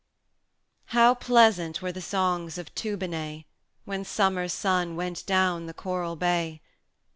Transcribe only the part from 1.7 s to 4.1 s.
were the songs of Toobonai, When